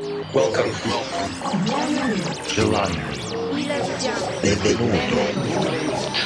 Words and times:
Welcome. 0.00 0.72
Gelato. 2.48 2.96
Benvenuto. 4.40 4.96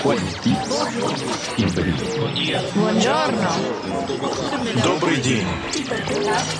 Quanti. 0.00 0.54
Buongiorno. 2.72 3.50
Добрый 4.80 5.21
день. 5.21 5.46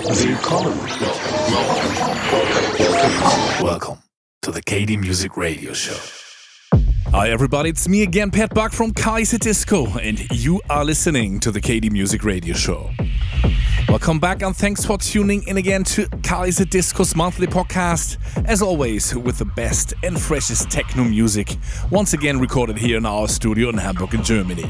Welcome. 0.03 0.79
Welcome 3.62 3.99
to 4.42 4.51
the 4.51 4.60
KD 4.60 4.99
Music 4.99 5.37
Radio 5.37 5.72
Show. 5.72 6.01
Hi 7.12 7.31
everybody, 7.31 7.71
it's 7.71 7.88
me 7.88 8.03
again, 8.03 8.33
Pat 8.33 8.53
Buck 8.53 8.72
from 8.72 8.92
Kaiserdisco, 8.92 10.01
and 10.03 10.19
you 10.33 10.60
are 10.69 10.85
listening 10.85 11.38
to 11.40 11.53
the 11.53 11.60
KD 11.60 11.92
Music 11.92 12.24
Radio 12.24 12.54
Show. 12.54 12.90
Welcome 13.95 14.19
back, 14.19 14.42
and 14.42 14.56
thanks 14.56 14.85
for 14.85 14.99
tuning 14.99 15.47
in 15.47 15.56
again 15.56 15.85
to 15.85 16.06
Kaiserdisco's 16.06 17.15
monthly 17.15 17.47
podcast. 17.47 18.17
As 18.45 18.61
always, 18.61 19.15
with 19.15 19.39
the 19.39 19.45
best 19.45 19.95
and 20.03 20.20
freshest 20.20 20.69
techno 20.69 21.05
music, 21.05 21.57
once 21.93 22.12
again 22.12 22.41
recorded 22.41 22.77
here 22.77 22.97
in 22.97 23.07
our 23.07 23.29
studio 23.29 23.69
in 23.69 23.79
Hamburg, 23.79 24.12
in 24.15 24.25
Germany. 24.25 24.69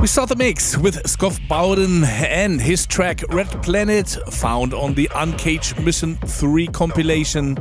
We 0.00 0.08
start 0.08 0.30
the 0.30 0.36
mix 0.36 0.76
with 0.76 0.96
Skov 1.04 1.38
Bowden 1.46 2.02
and 2.04 2.60
his 2.60 2.86
track 2.86 3.22
Red 3.28 3.48
Planet, 3.62 4.08
found 4.30 4.74
on 4.74 4.94
the 4.94 5.08
Uncaged 5.14 5.78
Mission 5.80 6.16
3 6.16 6.66
compilation, 6.68 7.56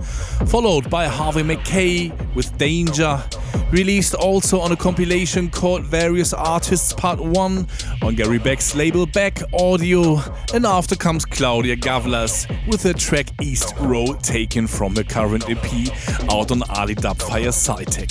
followed 0.48 0.90
by 0.90 1.07
Harvey 1.07 1.44
McKay 1.44 2.12
with 2.34 2.57
Danger, 2.57 3.23
released 3.71 4.16
also 4.16 4.59
on 4.59 4.71
a 4.71 4.76
compilation 4.76 5.52
called 5.52 5.84
Various 5.84 6.34
Artists 6.34 6.94
Part 6.94 7.20
1 7.20 7.67
on 8.02 8.16
Gary 8.16 8.40
Beck's 8.40 8.76
label 8.76 9.05
BEK 9.05 9.41
Audio, 9.54 10.20
and 10.54 10.66
after 10.66 10.95
comes 10.95 11.26
Klaudia 11.26 11.76
Gawlas 11.76 12.48
with 12.68 12.82
the 12.82 12.93
track 12.93 13.27
East 13.41 13.73
Row 13.79 14.13
taken 14.16 14.66
from 14.66 14.95
her 14.95 15.04
current 15.04 15.48
EP 15.48 15.90
out 16.32 16.52
on 16.52 16.63
Ali 16.70 16.96
Dubfire 16.96 17.49
Sci+Tec. 17.49 18.09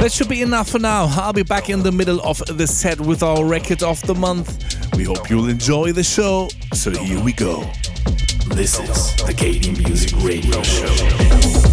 That 0.00 0.12
should 0.12 0.28
be 0.28 0.42
enough 0.42 0.70
for 0.70 0.78
now. 0.78 1.06
I'll 1.10 1.32
be 1.32 1.42
back 1.42 1.68
in 1.70 1.82
the 1.82 1.90
middle 1.90 2.20
of 2.20 2.42
the 2.46 2.66
set 2.66 2.99
with 3.00 3.22
our 3.22 3.44
record 3.44 3.82
of 3.82 4.00
the 4.06 4.14
month. 4.14 4.94
We 4.96 5.04
hope 5.04 5.30
you'll 5.30 5.48
enjoy 5.48 5.92
the 5.92 6.02
show. 6.02 6.48
So 6.74 6.90
here 6.90 7.22
we 7.22 7.32
go. 7.32 7.62
This 8.48 8.78
is 8.80 9.16
the 9.24 9.32
KD 9.32 9.78
Music 9.78 10.12
Radio 10.22 10.62
Show. 10.62 11.69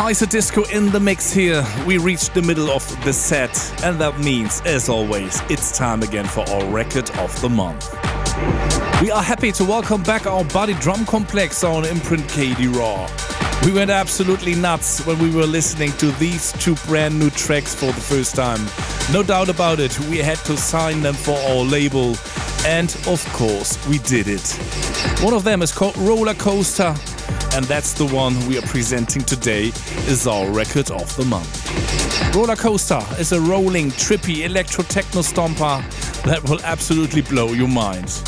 It's 0.00 0.18
still 0.18 0.28
Kaiserdisco 0.28 0.70
in 0.72 0.92
the 0.92 1.00
mix 1.00 1.32
here. 1.32 1.66
We 1.84 1.98
reached 1.98 2.32
the 2.32 2.42
middle 2.42 2.70
of 2.70 2.86
the 3.04 3.12
set, 3.12 3.50
and 3.82 4.00
that 4.00 4.18
means, 4.20 4.60
as 4.64 4.88
always, 4.88 5.40
it's 5.50 5.76
time 5.76 6.02
again 6.02 6.24
for 6.24 6.48
our 6.50 6.64
record 6.66 7.10
of 7.18 7.38
the 7.40 7.48
month. 7.48 7.92
We 9.02 9.10
are 9.10 9.22
happy 9.22 9.50
to 9.52 9.64
welcome 9.64 10.02
back 10.04 10.26
our 10.26 10.44
body 10.44 10.74
Drumcomplex 10.74 11.68
on 11.68 11.84
imprint 11.84 12.22
KD 12.28 12.74
Raw. 12.76 13.08
We 13.66 13.72
went 13.72 13.90
absolutely 13.90 14.54
nuts 14.54 15.04
when 15.04 15.18
we 15.18 15.30
were 15.30 15.46
listening 15.46 15.90
to 15.94 16.12
these 16.12 16.52
two 16.52 16.76
brand 16.86 17.18
new 17.18 17.30
tracks 17.30 17.74
for 17.74 17.86
the 17.86 18.00
first 18.00 18.36
time. 18.36 18.60
No 19.12 19.24
doubt 19.24 19.48
about 19.48 19.80
it, 19.80 19.98
we 20.08 20.18
had 20.18 20.38
to 20.46 20.56
sign 20.56 21.02
them 21.02 21.14
for 21.14 21.36
our 21.50 21.64
label, 21.64 22.16
and 22.64 22.94
of 23.08 23.24
course, 23.32 23.76
we 23.88 23.98
did 23.98 24.28
it. 24.28 24.48
One 25.22 25.34
of 25.34 25.42
them 25.42 25.60
is 25.60 25.72
called 25.72 25.96
Roller 25.98 26.34
Coaster, 26.34 26.94
and 27.54 27.64
that's 27.66 27.92
the 27.92 28.06
one 28.06 28.34
we 28.46 28.58
are 28.58 28.62
presenting 28.62 29.22
today 29.22 29.72
is 30.06 30.26
our 30.26 30.50
record 30.50 30.90
of 30.90 31.14
the 31.16 31.24
month. 31.24 32.34
Roller 32.34 32.56
Coaster 32.56 33.02
is 33.18 33.32
a 33.32 33.40
rolling, 33.40 33.90
trippy 33.90 34.44
electro 34.44 34.84
techno 34.84 35.22
stomper 35.22 35.82
that 36.22 36.42
will 36.48 36.60
absolutely 36.62 37.22
blow 37.22 37.48
your 37.48 37.68
mind. 37.68 38.22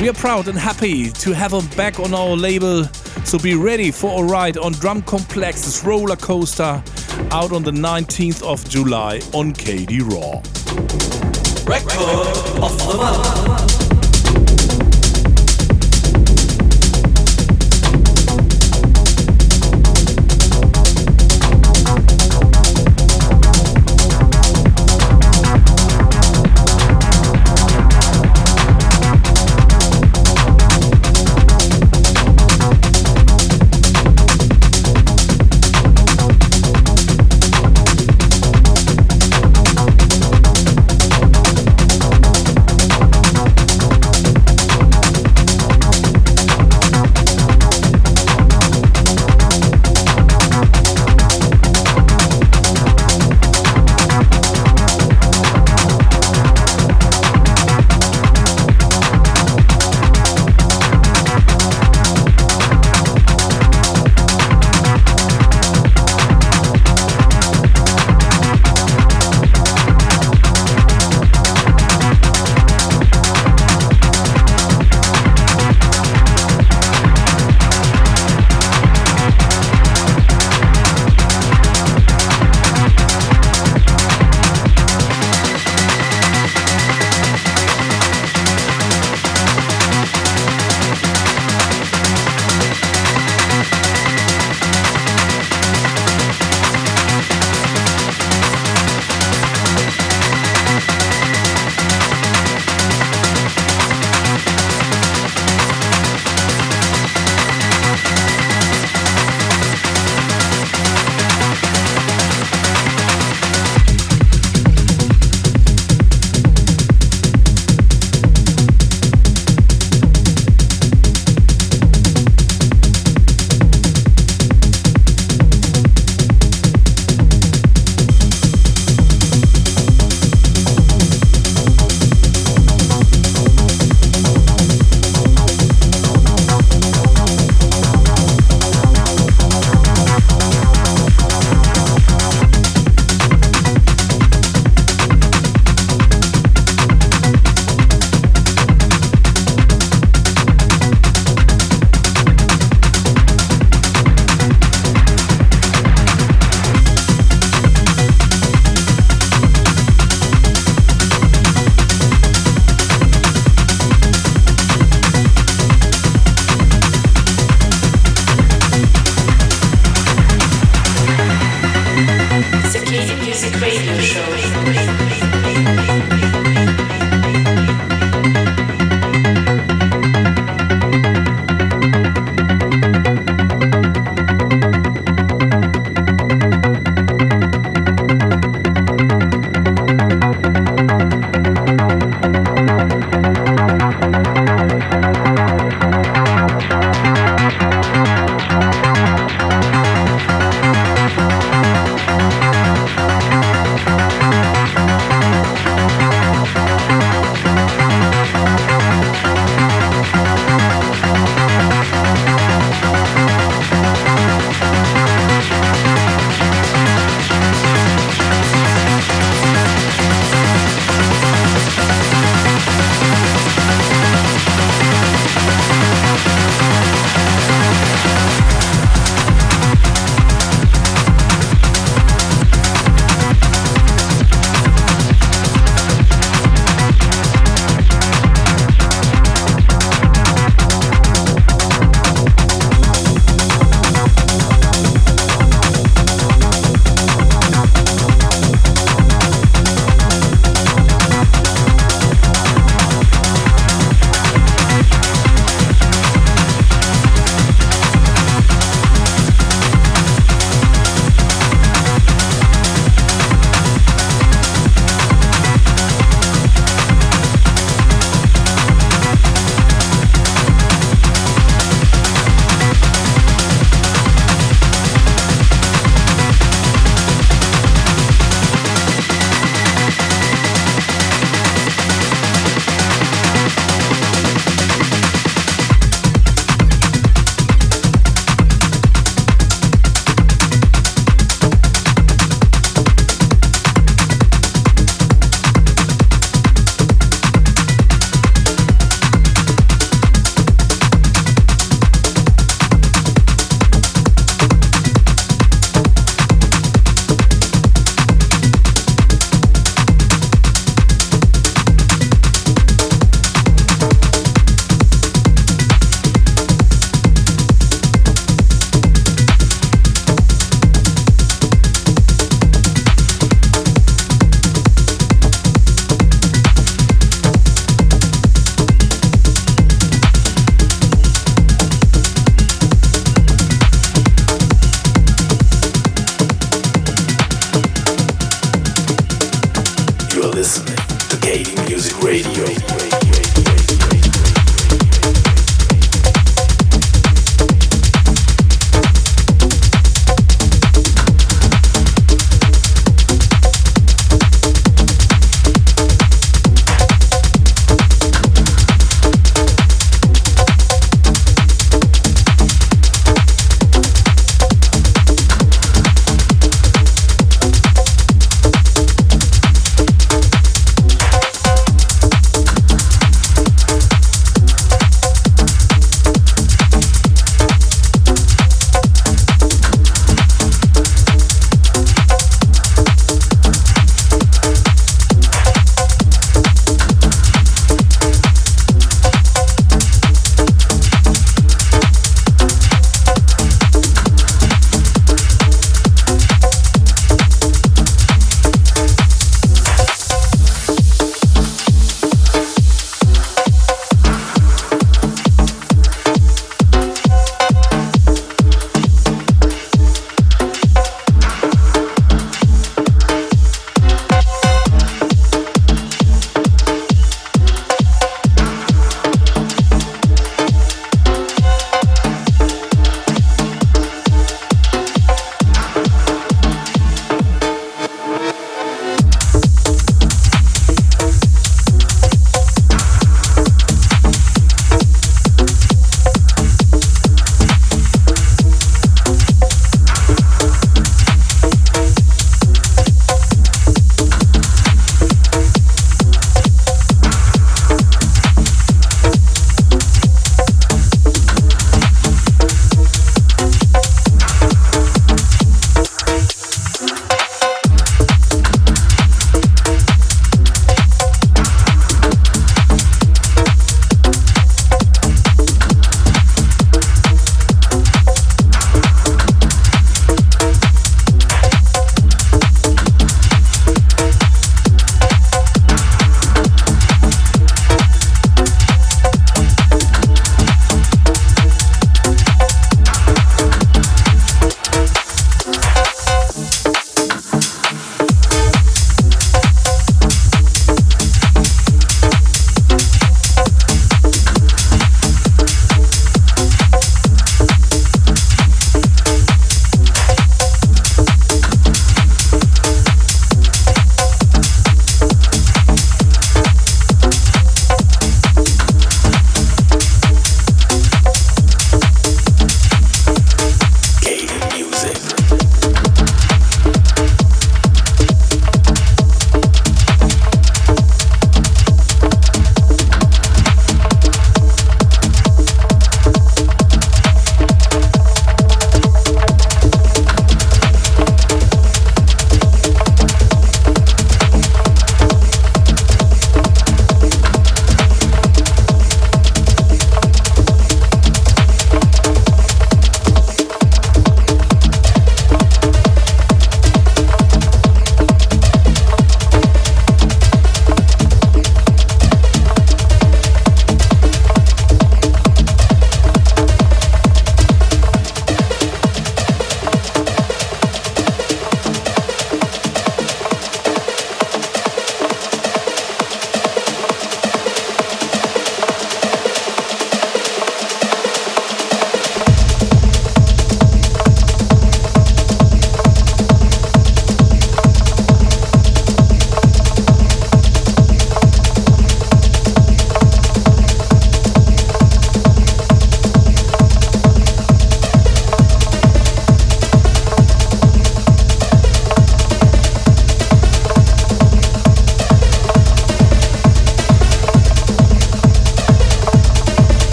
We 0.00 0.08
are 0.08 0.14
proud 0.14 0.48
and 0.48 0.58
happy 0.58 1.10
to 1.10 1.32
have 1.32 1.52
him 1.52 1.66
back 1.76 1.98
on 1.98 2.14
our 2.14 2.36
label, 2.36 2.84
so 3.24 3.38
be 3.38 3.54
ready 3.54 3.90
for 3.90 4.22
a 4.22 4.26
ride 4.26 4.56
on 4.56 4.72
Drumcomplex's 4.74 5.84
Roller 5.84 6.16
Coaster 6.16 6.82
out 7.30 7.52
on 7.52 7.62
the 7.62 7.72
19th 7.72 8.42
of 8.42 8.68
July 8.68 9.20
on 9.32 9.52
KD 9.52 10.02
Raw. 10.02 10.40
Record 11.66 12.62
of 12.62 12.78
the 12.78 12.96
month. 12.96 13.87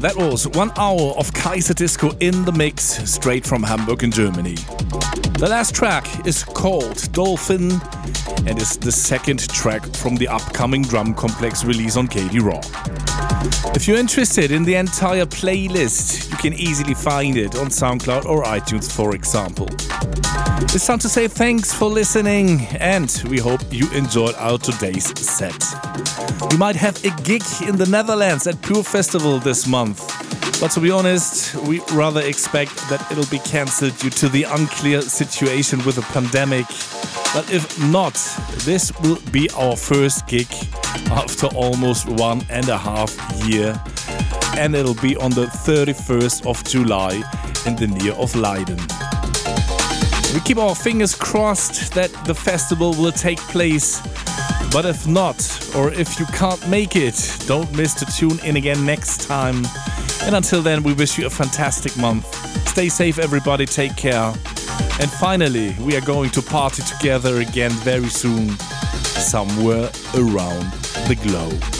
That 0.00 0.16
was 0.16 0.48
one 0.48 0.72
hour 0.78 1.12
of 1.18 1.30
Kaiserdisco 1.32 2.16
in 2.22 2.46
the 2.46 2.52
mix, 2.52 2.82
straight 3.04 3.46
from 3.46 3.62
Hamburg 3.62 4.02
in 4.02 4.10
Germany. 4.10 4.54
The 4.54 5.46
last 5.46 5.74
track 5.74 6.26
is 6.26 6.42
called 6.42 7.12
Dolphin 7.12 7.72
and 8.46 8.58
is 8.58 8.78
the 8.78 8.92
second 8.92 9.46
track 9.50 9.84
from 9.96 10.16
the 10.16 10.26
upcoming 10.26 10.84
Drumcomplex 10.84 11.66
release 11.66 11.98
on 11.98 12.08
KD 12.08 12.40
Raw. 12.40 12.62
If 13.74 13.86
you're 13.86 13.98
interested 13.98 14.52
in 14.52 14.64
the 14.64 14.76
entire 14.76 15.26
playlist, 15.26 16.30
you 16.30 16.36
can 16.38 16.54
easily 16.54 16.94
find 16.94 17.36
it 17.36 17.56
on 17.56 17.66
SoundCloud 17.66 18.24
or 18.24 18.44
iTunes, 18.44 18.90
for 18.90 19.14
example. 19.14 19.68
It's 20.74 20.86
time 20.86 20.98
to 21.00 21.10
say 21.10 21.28
thanks 21.28 21.74
for 21.74 21.90
listening, 21.90 22.62
and 22.78 23.22
we 23.28 23.38
hope 23.38 23.60
you 23.70 23.90
enjoyed 23.92 24.34
our 24.36 24.56
today's 24.56 25.08
set. 25.20 25.62
We 26.48 26.56
might 26.56 26.76
have 26.76 26.96
a 27.04 27.10
gig 27.22 27.42
in 27.66 27.76
the 27.76 27.86
Netherlands 27.86 28.46
at 28.46 28.62
Pure 28.62 28.84
Festival 28.84 29.38
this 29.38 29.66
month. 29.66 30.00
But 30.58 30.70
to 30.72 30.80
be 30.80 30.90
honest, 30.90 31.54
we 31.66 31.80
rather 31.92 32.22
expect 32.22 32.76
that 32.88 33.06
it'll 33.12 33.30
be 33.30 33.40
cancelled 33.40 33.96
due 33.98 34.08
to 34.10 34.28
the 34.28 34.44
unclear 34.44 35.02
situation 35.02 35.84
with 35.84 35.96
the 35.96 36.02
pandemic. 36.02 36.66
But 37.34 37.52
if 37.52 37.78
not, 37.90 38.14
this 38.64 38.90
will 39.00 39.18
be 39.32 39.50
our 39.50 39.76
first 39.76 40.26
gig 40.26 40.48
after 41.10 41.46
almost 41.48 42.08
one 42.08 42.42
and 42.48 42.68
a 42.70 42.78
half 42.78 43.14
year. 43.46 43.78
And 44.56 44.74
it'll 44.74 45.00
be 45.02 45.16
on 45.16 45.32
the 45.32 45.46
31st 45.46 46.46
of 46.46 46.64
July 46.64 47.22
in 47.66 47.76
the 47.76 47.86
near 47.86 48.12
of 48.14 48.34
Leiden. 48.34 48.78
We 50.32 50.40
keep 50.40 50.58
our 50.58 50.74
fingers 50.74 51.14
crossed 51.14 51.92
that 51.94 52.10
the 52.24 52.34
festival 52.34 52.94
will 52.94 53.12
take 53.12 53.38
place. 53.38 54.00
But 54.72 54.86
if 54.86 55.06
not, 55.06 55.36
or 55.74 55.92
if 55.92 56.20
you 56.20 56.26
can't 56.26 56.68
make 56.68 56.94
it, 56.94 57.36
don't 57.46 57.70
miss 57.76 57.92
to 57.94 58.06
tune 58.06 58.38
in 58.44 58.56
again 58.56 58.86
next 58.86 59.26
time. 59.26 59.64
And 60.22 60.36
until 60.36 60.62
then, 60.62 60.82
we 60.82 60.92
wish 60.92 61.18
you 61.18 61.26
a 61.26 61.30
fantastic 61.30 61.96
month. 61.96 62.26
Stay 62.68 62.88
safe, 62.88 63.18
everybody. 63.18 63.66
Take 63.66 63.96
care. 63.96 64.32
And 65.00 65.10
finally, 65.10 65.74
we 65.80 65.96
are 65.96 66.00
going 66.02 66.30
to 66.30 66.42
party 66.42 66.82
together 66.82 67.40
again 67.40 67.72
very 67.72 68.08
soon, 68.08 68.50
somewhere 68.58 69.90
around 70.14 70.70
the 71.08 71.18
globe. 71.22 71.79